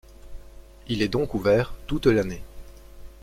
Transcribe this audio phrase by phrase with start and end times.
[0.87, 2.41] Il est donc ouvert toute l'année.